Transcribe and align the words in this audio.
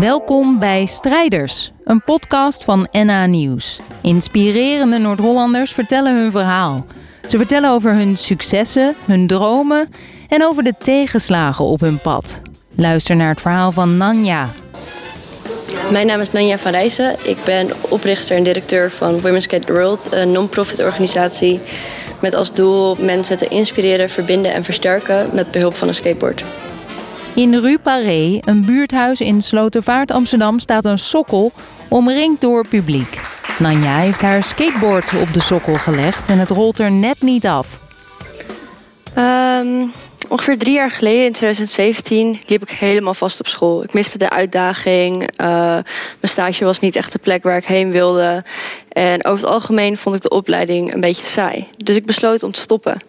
Welkom 0.00 0.58
bij 0.58 0.86
Strijders, 0.86 1.72
een 1.84 2.02
podcast 2.02 2.64
van 2.64 2.88
NA 2.92 3.26
Nieuws. 3.26 3.80
Inspirerende 4.02 4.98
Noord-Hollanders 4.98 5.72
vertellen 5.72 6.20
hun 6.20 6.30
verhaal. 6.30 6.86
Ze 7.28 7.36
vertellen 7.36 7.70
over 7.70 7.94
hun 7.94 8.18
successen, 8.18 8.94
hun 9.04 9.26
dromen 9.26 9.88
en 10.28 10.44
over 10.44 10.62
de 10.62 10.74
tegenslagen 10.78 11.64
op 11.64 11.80
hun 11.80 11.98
pad. 11.98 12.42
Luister 12.74 13.16
naar 13.16 13.28
het 13.28 13.40
verhaal 13.40 13.72
van 13.72 13.96
Nanja. 13.96 14.48
Mijn 15.92 16.06
naam 16.06 16.20
is 16.20 16.32
Nanja 16.32 16.58
van 16.58 16.70
Rijssen. 16.70 17.16
Ik 17.22 17.36
ben 17.44 17.68
oprichter 17.88 18.36
en 18.36 18.42
directeur 18.42 18.90
van 18.90 19.20
Women's 19.20 19.44
Skate 19.44 19.66
the 19.66 19.72
World, 19.72 20.08
een 20.10 20.32
non-profit 20.32 20.84
organisatie 20.84 21.60
met 22.20 22.34
als 22.34 22.52
doel 22.52 22.96
mensen 22.98 23.36
te 23.36 23.48
inspireren, 23.48 24.08
verbinden 24.08 24.52
en 24.52 24.64
versterken 24.64 25.30
met 25.32 25.50
behulp 25.50 25.74
van 25.74 25.88
een 25.88 25.94
skateboard. 25.94 26.44
In 27.38 27.54
Rue 27.54 27.78
Paré, 27.78 28.40
een 28.44 28.64
buurthuis 28.66 29.20
in 29.20 29.42
Slotervaart, 29.42 30.10
Amsterdam, 30.10 30.58
staat 30.58 30.84
een 30.84 30.98
sokkel 30.98 31.52
omringd 31.88 32.40
door 32.40 32.68
publiek. 32.68 33.20
Nanja 33.58 33.98
heeft 33.98 34.20
haar 34.20 34.44
skateboard 34.44 35.20
op 35.20 35.32
de 35.32 35.40
sokkel 35.40 35.74
gelegd 35.74 36.28
en 36.28 36.38
het 36.38 36.50
rolt 36.50 36.78
er 36.78 36.90
net 36.90 37.20
niet 37.20 37.46
af. 37.46 37.80
Ehm, 39.14 39.86
ongeveer 40.28 40.58
drie 40.58 40.74
jaar 40.74 40.90
geleden, 40.90 41.24
in 41.24 41.32
2017, 41.32 42.40
liep 42.46 42.62
ik 42.62 42.70
helemaal 42.70 43.14
vast 43.14 43.40
op 43.40 43.46
school. 43.46 43.82
Ik 43.82 43.92
miste 43.92 44.18
de 44.18 44.30
uitdaging. 44.30 45.22
Uh, 45.40 45.46
mijn 45.76 45.84
stage 46.22 46.64
was 46.64 46.80
niet 46.80 46.96
echt 46.96 47.12
de 47.12 47.18
plek 47.18 47.42
waar 47.42 47.56
ik 47.56 47.64
heen 47.64 47.90
wilde. 47.90 48.44
En 48.88 49.24
over 49.24 49.44
het 49.44 49.54
algemeen 49.54 49.96
vond 49.96 50.16
ik 50.16 50.22
de 50.22 50.30
opleiding 50.30 50.94
een 50.94 51.00
beetje 51.00 51.26
saai. 51.26 51.66
Dus 51.76 51.96
ik 51.96 52.06
besloot 52.06 52.42
om 52.42 52.52
te 52.52 52.60
stoppen. 52.60 53.00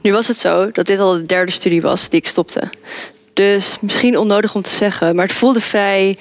Nu 0.00 0.12
was 0.12 0.28
het 0.28 0.38
zo 0.38 0.70
dat 0.70 0.86
dit 0.86 0.98
al 0.98 1.12
de 1.12 1.26
derde 1.26 1.52
studie 1.52 1.82
was 1.82 2.08
die 2.08 2.20
ik 2.20 2.26
stopte. 2.26 2.70
Dus 3.32 3.76
misschien 3.80 4.18
onnodig 4.18 4.54
om 4.54 4.62
te 4.62 4.70
zeggen, 4.70 5.14
maar 5.14 5.26
het 5.26 5.34
voelde 5.34 5.60
vrij 5.60 6.16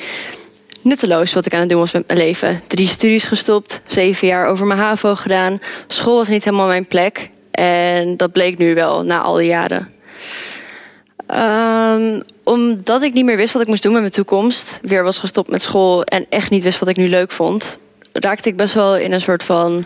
nutteloos 0.81 1.33
wat 1.33 1.45
ik 1.45 1.53
aan 1.53 1.59
het 1.59 1.69
doen 1.69 1.79
was 1.79 1.91
met 1.91 2.07
mijn 2.07 2.19
leven. 2.19 2.61
Drie 2.67 2.87
studies 2.87 3.23
gestopt, 3.23 3.81
zeven 3.85 4.27
jaar 4.27 4.47
over 4.47 4.65
mijn 4.65 4.79
HAVO 4.79 5.15
gedaan. 5.15 5.61
School 5.87 6.15
was 6.15 6.27
niet 6.27 6.43
helemaal 6.43 6.67
mijn 6.67 6.87
plek. 6.87 7.29
En 7.51 8.17
dat 8.17 8.31
bleek 8.31 8.57
nu 8.57 8.75
wel 8.75 9.03
na 9.03 9.19
al 9.19 9.35
die 9.35 9.47
jaren. 9.47 9.93
Um, 11.35 12.21
omdat 12.43 13.03
ik 13.03 13.13
niet 13.13 13.25
meer 13.25 13.37
wist 13.37 13.53
wat 13.53 13.61
ik 13.61 13.67
moest 13.67 13.83
doen 13.83 13.91
met 13.91 14.01
mijn 14.01 14.13
toekomst, 14.13 14.79
weer 14.81 15.03
was 15.03 15.17
gestopt 15.17 15.49
met 15.49 15.61
school 15.61 16.03
en 16.03 16.25
echt 16.29 16.49
niet 16.49 16.63
wist 16.63 16.79
wat 16.79 16.89
ik 16.89 16.97
nu 16.97 17.09
leuk 17.09 17.31
vond, 17.31 17.77
raakte 18.13 18.49
ik 18.49 18.55
best 18.55 18.73
wel 18.73 18.97
in 18.97 19.11
een 19.11 19.21
soort 19.21 19.43
van 19.43 19.85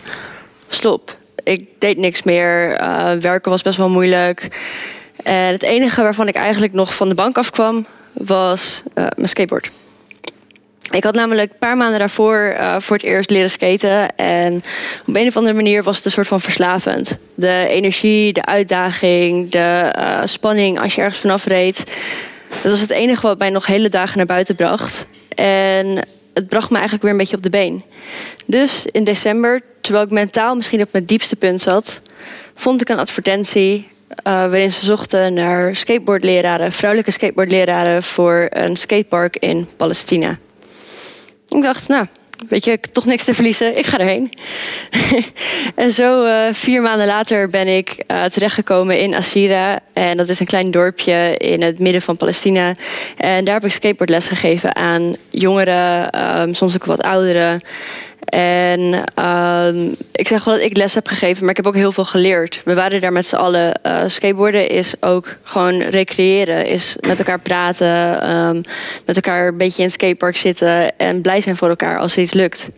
stop. 0.68 1.16
Ik 1.42 1.68
deed 1.78 1.96
niks 1.96 2.22
meer. 2.22 2.80
Uh, 2.80 3.12
werken 3.12 3.50
was 3.50 3.62
best 3.62 3.76
wel 3.76 3.88
moeilijk. 3.88 4.48
En 5.24 5.52
het 5.52 5.62
enige 5.62 6.02
waarvan 6.02 6.28
ik 6.28 6.34
eigenlijk 6.34 6.72
nog 6.72 6.94
van 6.94 7.08
de 7.08 7.14
bank 7.14 7.36
afkwam, 7.38 7.86
was 8.12 8.82
uh, 8.94 9.06
mijn 9.16 9.28
skateboard. 9.28 9.70
Ik 10.90 11.04
had 11.04 11.14
namelijk 11.14 11.50
een 11.52 11.58
paar 11.58 11.76
maanden 11.76 11.98
daarvoor 11.98 12.54
uh, 12.58 12.78
voor 12.78 12.96
het 12.96 13.04
eerst 13.04 13.30
leren 13.30 13.50
skaten. 13.50 14.16
En 14.16 14.62
op 15.06 15.16
een 15.16 15.26
of 15.26 15.36
andere 15.36 15.54
manier 15.54 15.82
was 15.82 15.96
het 15.96 16.04
een 16.04 16.10
soort 16.10 16.26
van 16.26 16.40
verslavend. 16.40 17.18
De 17.34 17.66
energie, 17.68 18.32
de 18.32 18.44
uitdaging, 18.44 19.50
de 19.50 19.92
spanning 20.24 20.80
als 20.80 20.94
je 20.94 21.00
ergens 21.00 21.20
vanaf 21.20 21.44
reed. 21.44 21.98
Dat 22.62 22.70
was 22.70 22.80
het 22.80 22.90
enige 22.90 23.26
wat 23.26 23.38
mij 23.38 23.50
nog 23.50 23.66
hele 23.66 23.88
dagen 23.88 24.16
naar 24.16 24.26
buiten 24.26 24.54
bracht. 24.54 25.06
En 25.34 26.06
het 26.34 26.48
bracht 26.48 26.70
me 26.70 26.74
eigenlijk 26.74 27.02
weer 27.02 27.12
een 27.12 27.18
beetje 27.18 27.36
op 27.36 27.42
de 27.42 27.50
been. 27.50 27.82
Dus 28.46 28.86
in 28.86 29.04
december, 29.04 29.60
terwijl 29.80 30.04
ik 30.04 30.10
mentaal 30.10 30.54
misschien 30.54 30.82
op 30.82 30.92
mijn 30.92 31.04
diepste 31.04 31.36
punt 31.36 31.60
zat, 31.60 32.00
vond 32.54 32.80
ik 32.80 32.88
een 32.88 32.98
advertentie 32.98 33.88
waarin 34.22 34.72
ze 34.72 34.84
zochten 34.84 35.34
naar 35.34 35.76
skateboardleraren, 35.76 36.72
vrouwelijke 36.72 37.12
skateboardleraren 37.12 38.02
voor 38.02 38.46
een 38.50 38.76
skatepark 38.76 39.36
in 39.36 39.68
Palestina. 39.76 40.38
Ik 41.48 41.62
dacht, 41.62 41.88
nou, 41.88 42.06
weet 42.48 42.64
je, 42.64 42.70
ik 42.70 42.84
heb 42.84 42.92
toch 42.92 43.04
niks 43.04 43.24
te 43.24 43.34
verliezen, 43.34 43.78
ik 43.78 43.86
ga 43.86 43.98
erheen. 43.98 44.32
en 45.74 45.90
zo 45.90 46.24
uh, 46.24 46.46
vier 46.52 46.82
maanden 46.82 47.06
later 47.06 47.48
ben 47.48 47.76
ik 47.76 48.04
uh, 48.06 48.24
terechtgekomen 48.24 49.00
in 49.00 49.14
Asira. 49.14 49.80
En 49.92 50.16
dat 50.16 50.28
is 50.28 50.40
een 50.40 50.46
klein 50.46 50.70
dorpje 50.70 51.34
in 51.36 51.62
het 51.62 51.78
midden 51.78 52.02
van 52.02 52.16
Palestina. 52.16 52.74
En 53.16 53.44
daar 53.44 53.54
heb 53.54 53.64
ik 53.64 53.72
skateboardles 53.72 54.28
gegeven 54.28 54.76
aan 54.76 55.16
jongeren, 55.30 56.20
um, 56.40 56.54
soms 56.54 56.74
ook 56.74 56.84
wat 56.84 57.02
ouderen. 57.02 57.60
En 58.34 59.04
uh, 59.18 59.92
ik 60.12 60.28
zeg 60.28 60.44
wel 60.44 60.54
dat 60.54 60.64
ik 60.64 60.76
les 60.76 60.94
heb 60.94 61.08
gegeven, 61.08 61.40
maar 61.40 61.50
ik 61.50 61.56
heb 61.56 61.66
ook 61.66 61.74
heel 61.74 61.92
veel 61.92 62.04
geleerd. 62.04 62.60
We 62.64 62.74
waren 62.74 63.00
daar 63.00 63.12
met 63.12 63.26
z'n 63.26 63.36
allen. 63.36 63.80
Uh, 63.86 64.02
skateboarden 64.06 64.68
is 64.68 64.94
ook 65.00 65.36
gewoon 65.42 65.82
recreëren. 65.82 66.66
Is 66.66 66.96
met 67.00 67.18
elkaar 67.18 67.40
praten. 67.40 68.30
Um, 68.30 68.60
met 69.06 69.16
elkaar 69.16 69.46
een 69.46 69.56
beetje 69.56 69.78
in 69.78 69.84
het 69.84 69.92
skatepark 69.92 70.36
zitten. 70.36 70.98
En 70.98 71.20
blij 71.20 71.40
zijn 71.40 71.56
voor 71.56 71.68
elkaar 71.68 71.98
als 71.98 72.16
er 72.16 72.22
iets 72.22 72.32
lukt. 72.32 72.68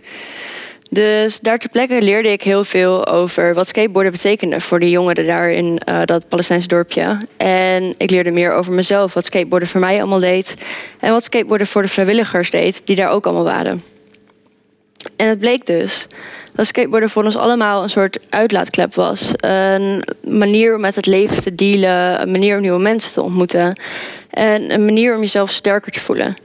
Dus 0.90 1.40
daar 1.40 1.58
ter 1.58 1.70
plekke 1.70 2.02
leerde 2.02 2.32
ik 2.32 2.42
heel 2.42 2.64
veel 2.64 3.06
over 3.06 3.54
wat 3.54 3.68
skateboarden 3.68 4.12
betekende 4.12 4.60
voor 4.60 4.80
de 4.80 4.90
jongeren 4.90 5.26
daar 5.26 5.50
in 5.50 5.80
uh, 5.90 6.00
dat 6.04 6.28
Palestijnse 6.28 6.68
dorpje. 6.68 7.18
En 7.36 7.94
ik 7.96 8.10
leerde 8.10 8.30
meer 8.30 8.52
over 8.52 8.72
mezelf, 8.72 9.14
wat 9.14 9.24
skateboarden 9.24 9.68
voor 9.68 9.80
mij 9.80 9.98
allemaal 9.98 10.20
deed. 10.20 10.54
En 11.00 11.12
wat 11.12 11.24
skateboarden 11.24 11.66
voor 11.66 11.82
de 11.82 11.88
vrijwilligers 11.88 12.50
deed, 12.50 12.80
die 12.84 12.96
daar 12.96 13.10
ook 13.10 13.26
allemaal 13.26 13.44
waren. 13.44 13.95
En 15.16 15.28
het 15.28 15.38
bleek 15.38 15.66
dus 15.66 16.06
dat 16.54 16.66
skateboarden 16.66 17.10
voor 17.10 17.24
ons 17.24 17.36
allemaal 17.36 17.82
een 17.82 17.90
soort 17.90 18.18
uitlaatklep 18.30 18.94
was. 18.94 19.32
Een 19.36 20.04
manier 20.24 20.74
om 20.74 20.80
met 20.80 20.94
het 20.94 21.06
leven 21.06 21.42
te 21.42 21.54
dealen, 21.54 22.22
een 22.22 22.30
manier 22.30 22.54
om 22.54 22.60
nieuwe 22.60 22.80
mensen 22.80 23.12
te 23.12 23.22
ontmoeten. 23.22 23.80
En 24.30 24.72
een 24.72 24.84
manier 24.84 25.14
om 25.14 25.20
jezelf 25.20 25.50
sterker 25.50 25.92
te 25.92 26.00
voelen. 26.00 26.36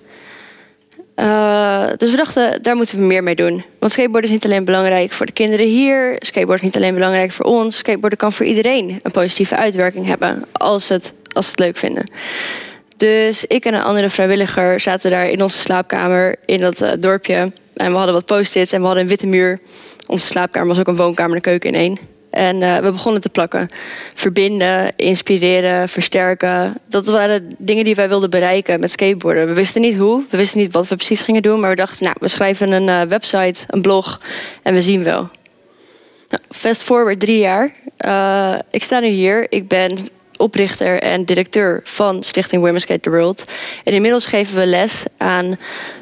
Uh, 1.15 1.87
dus 1.97 2.11
we 2.11 2.17
dachten, 2.17 2.61
daar 2.61 2.75
moeten 2.75 2.97
we 2.97 3.05
meer 3.05 3.23
mee 3.23 3.35
doen. 3.35 3.63
Want 3.79 3.91
skateboarden 3.91 4.29
is 4.29 4.35
niet 4.35 4.45
alleen 4.45 4.65
belangrijk 4.65 5.11
voor 5.11 5.25
de 5.25 5.31
kinderen 5.31 5.65
hier. 5.65 6.15
Skateboarden 6.19 6.67
is 6.67 6.73
niet 6.73 6.83
alleen 6.83 6.93
belangrijk 6.93 7.31
voor 7.31 7.45
ons. 7.45 7.77
Skateboarden 7.77 8.19
kan 8.19 8.33
voor 8.33 8.45
iedereen 8.45 8.99
een 9.03 9.11
positieve 9.11 9.55
uitwerking 9.55 10.05
hebben. 10.05 10.45
Als 10.51 10.85
ze 10.85 10.93
het, 10.93 11.13
als 11.33 11.47
het 11.47 11.59
leuk 11.59 11.77
vinden. 11.77 12.03
Dus 12.97 13.45
ik 13.45 13.65
en 13.65 13.73
een 13.73 13.81
andere 13.81 14.09
vrijwilliger 14.09 14.79
zaten 14.79 15.11
daar 15.11 15.29
in 15.29 15.41
onze 15.41 15.57
slaapkamer 15.57 16.35
in 16.45 16.59
dat 16.59 16.81
uh, 16.81 16.91
dorpje. 16.99 17.51
En 17.73 17.91
we 17.91 17.97
hadden 17.97 18.13
wat 18.13 18.25
post-its 18.25 18.71
en 18.71 18.79
we 18.79 18.85
hadden 18.85 19.03
een 19.03 19.09
witte 19.09 19.27
muur. 19.27 19.59
Onze 20.07 20.25
slaapkamer 20.25 20.67
was 20.67 20.79
ook 20.79 20.87
een 20.87 20.95
woonkamer 20.95 21.31
en 21.31 21.35
een 21.35 21.41
keuken 21.41 21.69
in 21.69 21.79
één. 21.79 21.99
En 22.29 22.61
uh, 22.61 22.77
we 22.77 22.91
begonnen 22.91 23.21
te 23.21 23.29
plakken. 23.29 23.69
Verbinden, 24.15 24.93
inspireren, 24.95 25.89
versterken. 25.89 26.77
Dat 26.87 27.05
waren 27.05 27.55
dingen 27.57 27.83
die 27.83 27.95
wij 27.95 28.09
wilden 28.09 28.29
bereiken 28.29 28.79
met 28.79 28.91
skateboarden. 28.91 29.47
We 29.47 29.53
wisten 29.53 29.81
niet 29.81 29.97
hoe, 29.97 30.23
we 30.29 30.37
wisten 30.37 30.59
niet 30.59 30.73
wat 30.73 30.87
we 30.87 30.95
precies 30.95 31.21
gingen 31.21 31.41
doen. 31.41 31.59
Maar 31.59 31.69
we 31.69 31.75
dachten, 31.75 32.03
nou, 32.03 32.15
we 32.19 32.27
schrijven 32.27 32.71
een 32.71 32.87
uh, 32.87 33.01
website, 33.01 33.59
een 33.67 33.81
blog 33.81 34.21
en 34.63 34.73
we 34.73 34.81
zien 34.81 35.03
wel. 35.03 35.29
Nou, 36.29 36.43
fast 36.49 36.83
forward 36.83 37.19
drie 37.19 37.37
jaar. 37.37 37.73
Uh, 38.05 38.59
ik 38.71 38.83
sta 38.83 38.99
nu 38.99 39.07
hier. 39.07 39.45
Ik 39.49 39.67
ben 39.67 40.07
oprichter 40.37 41.01
en 41.01 41.25
directeur 41.25 41.81
van 41.83 42.23
Stichting 42.23 42.61
Women's 42.61 42.83
Skate 42.83 42.99
the 42.99 43.09
World. 43.09 43.45
En 43.83 43.93
inmiddels 43.93 44.25
geven 44.25 44.57
we 44.57 44.65
les 44.65 45.03
aan 45.17 45.57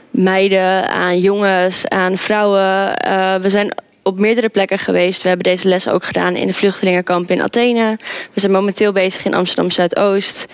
meiden, 0.09 0.89
aan 0.89 1.19
jongens, 1.19 1.87
aan 1.87 2.17
vrouwen. 2.17 2.93
Uh, 3.07 3.35
we 3.35 3.49
zijn 3.49 3.73
op 4.03 4.19
meerdere 4.19 4.49
plekken 4.49 4.79
geweest. 4.79 5.21
We 5.21 5.27
hebben 5.27 5.51
deze 5.51 5.67
les 5.67 5.87
ook 5.87 6.03
gedaan 6.03 6.35
in 6.35 6.47
de 6.47 6.53
vluchtelingenkamp 6.53 7.29
in 7.29 7.41
Athene. 7.41 7.97
We 8.33 8.39
zijn 8.39 8.51
momenteel 8.51 8.91
bezig 8.91 9.25
in 9.25 9.33
Amsterdam 9.33 9.71
Zuidoost. 9.71 10.53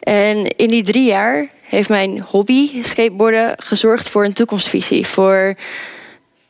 En 0.00 0.56
in 0.56 0.68
die 0.68 0.82
drie 0.82 1.04
jaar 1.04 1.48
heeft 1.62 1.88
mijn 1.88 2.24
hobby, 2.28 2.82
skateboarden, 2.82 3.54
gezorgd 3.56 4.08
voor 4.08 4.24
een 4.24 4.32
toekomstvisie. 4.32 5.06
Voor 5.06 5.54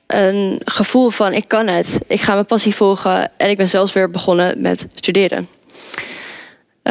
een 0.06 0.60
gevoel 0.64 1.10
van 1.10 1.32
ik 1.32 1.48
kan 1.48 1.66
het, 1.66 2.00
ik 2.06 2.20
ga 2.20 2.32
mijn 2.32 2.46
passie 2.46 2.74
volgen 2.74 3.30
en 3.36 3.50
ik 3.50 3.56
ben 3.56 3.68
zelfs 3.68 3.92
weer 3.92 4.10
begonnen 4.10 4.60
met 4.60 4.86
studeren. 4.94 5.48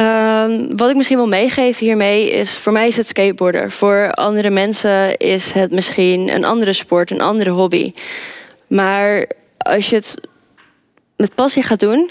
Um, 0.00 0.76
wat 0.76 0.90
ik 0.90 0.96
misschien 0.96 1.16
wil 1.16 1.28
meegeven 1.28 1.86
hiermee 1.86 2.30
is, 2.30 2.56
voor 2.56 2.72
mij 2.72 2.86
is 2.86 2.96
het 2.96 3.06
skateboarden. 3.06 3.70
Voor 3.70 4.10
andere 4.12 4.50
mensen 4.50 5.16
is 5.16 5.52
het 5.52 5.70
misschien 5.70 6.34
een 6.34 6.44
andere 6.44 6.72
sport, 6.72 7.10
een 7.10 7.20
andere 7.20 7.50
hobby. 7.50 7.92
Maar 8.66 9.26
als 9.58 9.90
je 9.90 9.96
het 9.96 10.14
met 11.16 11.34
passie 11.34 11.62
gaat 11.62 11.80
doen, 11.80 12.10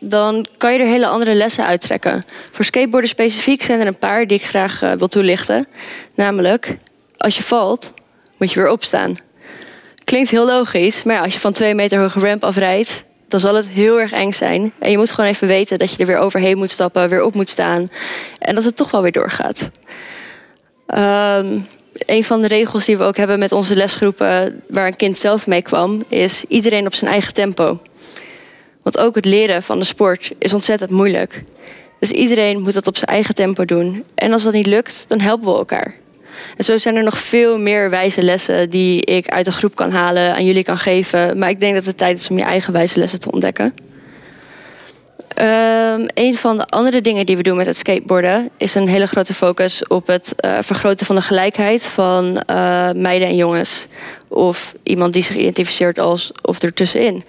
dan 0.00 0.46
kan 0.58 0.72
je 0.72 0.78
er 0.78 0.86
hele 0.86 1.06
andere 1.06 1.34
lessen 1.34 1.66
uittrekken. 1.66 2.24
Voor 2.52 2.64
skateboarden 2.64 3.10
specifiek 3.10 3.62
zijn 3.62 3.80
er 3.80 3.86
een 3.86 3.98
paar 3.98 4.26
die 4.26 4.38
ik 4.38 4.44
graag 4.44 4.82
uh, 4.82 4.92
wil 4.92 5.08
toelichten. 5.08 5.66
Namelijk, 6.14 6.76
als 7.16 7.36
je 7.36 7.42
valt, 7.42 7.92
moet 8.38 8.52
je 8.52 8.60
weer 8.60 8.70
opstaan. 8.70 9.18
Klinkt 10.04 10.30
heel 10.30 10.46
logisch, 10.46 11.02
maar 11.02 11.20
als 11.20 11.32
je 11.32 11.40
van 11.40 11.52
twee 11.52 11.74
meter 11.74 12.00
hoge 12.00 12.20
ramp 12.20 12.44
afrijdt, 12.44 13.04
dan 13.34 13.42
zal 13.42 13.54
het 13.54 13.68
heel 13.68 14.00
erg 14.00 14.12
eng 14.12 14.32
zijn. 14.32 14.72
En 14.78 14.90
je 14.90 14.96
moet 14.96 15.10
gewoon 15.10 15.30
even 15.30 15.48
weten 15.48 15.78
dat 15.78 15.90
je 15.90 15.98
er 15.98 16.06
weer 16.06 16.18
overheen 16.18 16.56
moet 16.56 16.70
stappen, 16.70 17.08
weer 17.08 17.22
op 17.22 17.34
moet 17.34 17.48
staan. 17.48 17.90
En 18.38 18.54
dat 18.54 18.64
het 18.64 18.76
toch 18.76 18.90
wel 18.90 19.02
weer 19.02 19.12
doorgaat. 19.12 19.70
Um, 20.86 21.66
een 22.06 22.24
van 22.24 22.40
de 22.40 22.48
regels 22.48 22.84
die 22.84 22.96
we 22.96 23.04
ook 23.04 23.16
hebben 23.16 23.38
met 23.38 23.52
onze 23.52 23.76
lesgroepen, 23.76 24.62
waar 24.68 24.86
een 24.86 24.96
kind 24.96 25.18
zelf 25.18 25.46
mee 25.46 25.62
kwam, 25.62 26.04
is 26.08 26.44
iedereen 26.48 26.86
op 26.86 26.94
zijn 26.94 27.10
eigen 27.10 27.32
tempo. 27.32 27.80
Want 28.82 28.98
ook 28.98 29.14
het 29.14 29.24
leren 29.24 29.62
van 29.62 29.78
de 29.78 29.84
sport 29.84 30.30
is 30.38 30.54
ontzettend 30.54 30.90
moeilijk. 30.90 31.44
Dus 31.98 32.10
iedereen 32.10 32.60
moet 32.60 32.74
dat 32.74 32.86
op 32.86 32.96
zijn 32.96 33.10
eigen 33.10 33.34
tempo 33.34 33.64
doen. 33.64 34.04
En 34.14 34.32
als 34.32 34.42
dat 34.42 34.52
niet 34.52 34.66
lukt, 34.66 35.04
dan 35.08 35.20
helpen 35.20 35.46
we 35.46 35.58
elkaar. 35.58 35.94
En 36.56 36.64
zo 36.64 36.78
zijn 36.78 36.96
er 36.96 37.02
nog 37.02 37.18
veel 37.18 37.58
meer 37.58 37.90
wijze 37.90 38.22
lessen 38.22 38.70
die 38.70 39.04
ik 39.04 39.28
uit 39.28 39.44
de 39.44 39.52
groep 39.52 39.74
kan 39.74 39.90
halen, 39.90 40.34
aan 40.34 40.44
jullie 40.44 40.62
kan 40.62 40.78
geven. 40.78 41.38
Maar 41.38 41.50
ik 41.50 41.60
denk 41.60 41.74
dat 41.74 41.84
het 41.84 41.98
tijd 41.98 42.18
is 42.18 42.28
om 42.28 42.38
je 42.38 42.44
eigen 42.44 42.72
wijze 42.72 42.98
lessen 42.98 43.20
te 43.20 43.30
ontdekken. 43.30 43.74
Um, 45.40 46.06
een 46.14 46.36
van 46.36 46.56
de 46.56 46.66
andere 46.66 47.00
dingen 47.00 47.26
die 47.26 47.36
we 47.36 47.42
doen 47.42 47.56
met 47.56 47.66
het 47.66 47.76
skateboarden 47.76 48.50
is 48.56 48.74
een 48.74 48.88
hele 48.88 49.06
grote 49.06 49.34
focus 49.34 49.86
op 49.86 50.06
het 50.06 50.34
uh, 50.44 50.58
vergroten 50.60 51.06
van 51.06 51.14
de 51.14 51.22
gelijkheid 51.22 51.84
van 51.84 52.42
uh, 52.50 52.90
meiden 52.92 53.28
en 53.28 53.36
jongens. 53.36 53.86
Of 54.28 54.74
iemand 54.82 55.12
die 55.12 55.22
zich 55.22 55.36
identificeert 55.36 55.98
als 55.98 56.32
of 56.42 56.62
ertussenin. 56.62 57.24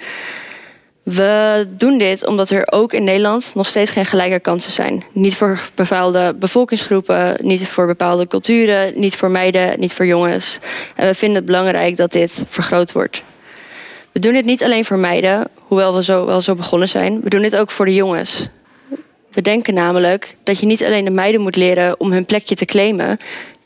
We 1.05 1.65
doen 1.69 1.97
dit 1.97 2.25
omdat 2.25 2.49
er 2.49 2.71
ook 2.71 2.93
in 2.93 3.03
Nederland 3.03 3.51
nog 3.55 3.67
steeds 3.67 3.91
geen 3.91 4.05
gelijke 4.05 4.39
kansen 4.39 4.71
zijn. 4.71 5.03
Niet 5.11 5.35
voor 5.35 5.61
bepaalde 5.75 6.35
bevolkingsgroepen, 6.39 7.37
niet 7.41 7.67
voor 7.67 7.85
bepaalde 7.85 8.27
culturen, 8.27 8.99
niet 8.99 9.15
voor 9.15 9.31
meiden, 9.31 9.79
niet 9.79 9.93
voor 9.93 10.05
jongens. 10.05 10.59
En 10.95 11.07
we 11.07 11.13
vinden 11.13 11.37
het 11.37 11.45
belangrijk 11.45 11.97
dat 11.97 12.11
dit 12.11 12.43
vergroot 12.47 12.91
wordt. 12.91 13.21
We 14.11 14.19
doen 14.19 14.33
dit 14.33 14.45
niet 14.45 14.63
alleen 14.63 14.85
voor 14.85 14.97
meiden, 14.97 15.47
hoewel 15.55 15.95
we 15.95 16.03
zo 16.03 16.25
wel 16.25 16.41
zo 16.41 16.53
begonnen 16.53 16.89
zijn. 16.89 17.21
We 17.21 17.29
doen 17.29 17.41
dit 17.41 17.57
ook 17.57 17.71
voor 17.71 17.85
de 17.85 17.93
jongens. 17.93 18.47
We 19.31 19.41
denken 19.41 19.73
namelijk 19.73 20.35
dat 20.43 20.59
je 20.59 20.65
niet 20.65 20.83
alleen 20.83 21.05
de 21.05 21.11
meiden 21.11 21.41
moet 21.41 21.55
leren 21.55 21.99
om 21.99 22.11
hun 22.11 22.25
plekje 22.25 22.55
te 22.55 22.65
claimen 22.65 23.17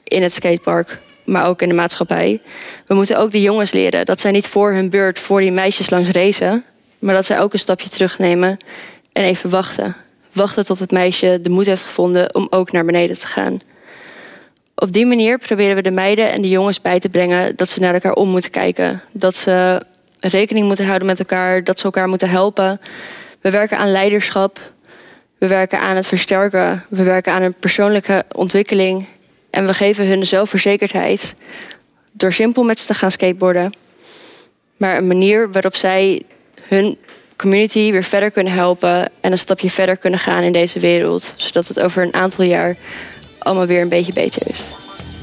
in 0.04 0.22
het 0.22 0.34
skatepark, 0.34 1.00
maar 1.26 1.48
ook 1.48 1.62
in 1.62 1.70
de 1.70 1.76
maatschappij. 1.76 2.42
We 2.86 2.96
moeten 2.96 3.18
ook 3.18 3.32
de 3.32 3.42
jongens 3.42 3.72
leren 3.72 4.06
dat 4.06 4.20
zij 4.20 4.32
niet 4.32 4.48
voor 4.48 4.74
hun 4.74 4.90
beurt 4.90 5.20
voor 5.20 5.40
die 5.40 5.52
meisjes 5.52 5.90
langs 5.90 6.10
racen, 6.10 6.64
maar 7.00 7.14
dat 7.14 7.26
zij 7.26 7.40
ook 7.40 7.54
een 7.54 7.60
stapje 7.60 7.90
terugnemen 7.90 8.58
en 9.12 9.24
even 9.24 9.50
wachten. 9.50 9.96
Wachten 10.34 10.66
tot 10.66 10.80
het 10.80 10.92
meisje 10.92 11.40
de 11.42 11.50
moed 11.50 11.66
heeft 11.66 11.84
gevonden 11.84 12.36
om 12.36 12.48
ook 12.50 12.72
naar 12.72 12.86
beneden 12.86 13.20
te 13.20 13.28
gaan. 13.28 13.62
Op 14.76 14.94
die 14.94 15.06
manier 15.06 15.38
proberen 15.38 15.76
we 15.76 15.82
de 15.82 15.92
meiden 15.92 16.32
en 16.32 16.42
de 16.42 16.50
jongens 16.50 16.82
bij 16.82 17.00
te 17.00 17.10
brengen 17.10 17.56
dat 17.56 17.70
ze 17.70 17.80
naar 17.80 17.94
elkaar 17.94 18.14
om 18.14 18.30
moeten 18.30 18.52
kijken. 18.52 19.02
Dat 19.12 19.36
ze 19.36 19.82
rekening 20.20 20.68
moeten 20.68 20.86
houden 20.86 21.08
met 21.08 21.20
elkaar, 21.20 21.64
dat 21.64 21.80
ze 21.80 21.86
elkaar 21.86 22.08
moeten 22.08 22.30
helpen. 22.30 22.82
We 23.42 23.50
werken 23.50 23.78
aan 23.78 23.92
leiderschap. 23.92 24.72
We 25.38 25.48
werken 25.48 25.80
aan 25.80 25.96
het 25.96 26.08
versterken. 26.08 26.86
We 26.90 27.04
werken 27.04 27.34
aan 27.34 27.42
een 27.42 27.56
persoonlijke 27.60 28.24
ontwikkeling. 28.32 29.06
En 29.50 29.66
we 29.66 29.74
geven 29.74 30.08
hun 30.08 30.26
zelfverzekerdheid 30.26 31.36
door 32.12 32.34
simpel 32.34 32.64
met 32.64 32.80
ze 32.80 32.86
te 32.86 32.94
gaan 32.94 33.12
skateboarden. 33.12 33.74
Maar 34.78 34.98
een 34.98 35.08
manier 35.08 35.52
waarop 35.52 35.76
zij 35.76 36.22
hun 36.70 36.98
community 37.36 37.92
weer 37.92 38.04
verder 38.04 38.32
kunnen 38.32 38.54
helpen 38.54 39.10
en 39.22 39.32
een 39.32 39.38
stapje 39.38 39.70
verder 39.70 39.98
kunnen 39.98 40.20
gaan 40.20 40.44
in 40.44 40.52
deze 40.52 40.80
wereld, 40.80 41.34
zodat 41.38 41.68
het 41.68 41.80
over 41.80 42.04
een 42.04 42.14
aantal 42.14 42.46
jaar 42.46 42.76
allemaal 43.40 43.66
weer 43.66 43.82
een 43.82 43.90
beetje 43.90 44.14
beter 44.14 44.42
is. 44.46 44.64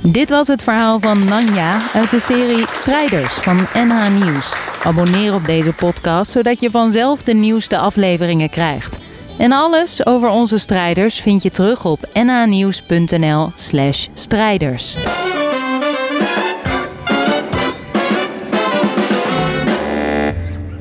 Dit 0.02 0.31
was 0.31 0.46
het 0.46 0.62
verhaal 0.62 1.00
van 1.00 1.25
Nanja 1.25 1.81
uit 1.94 2.10
de 2.10 2.20
serie 2.20 2.64
Strijders 2.70 3.34
van 3.34 3.56
NH 3.75 4.25
Nieuws. 4.25 4.52
Abonneer 4.84 5.34
op 5.34 5.46
deze 5.46 5.72
podcast 5.72 6.31
zodat 6.31 6.60
je 6.60 6.70
vanzelf 6.70 7.22
de 7.22 7.34
nieuwste 7.34 7.78
afleveringen 7.78 8.50
krijgt. 8.50 8.98
En 9.38 9.52
alles 9.52 10.06
over 10.06 10.28
onze 10.28 10.58
strijders 10.58 11.20
vind 11.20 11.43
je 11.43 11.50
terug 11.50 11.84
op 11.84 12.00
nhnieuws.nl/strijders. 12.12 14.96